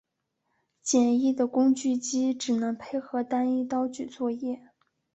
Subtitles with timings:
[0.81, 4.63] 简易的工具机只能配合单一刀具作业。